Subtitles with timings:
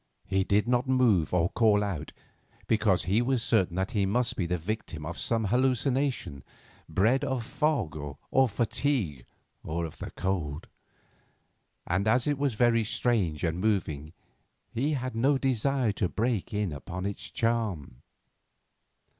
[0.25, 2.11] He did not move or call out,
[2.65, 6.43] because he was certain that he must be the victim of some hallucination,
[6.89, 9.25] bred of fog, or of fatigue,
[9.63, 10.65] or of cold;
[11.85, 14.13] and, as it was very strange and moving,
[14.73, 17.97] he had no desire to break in upon its charm.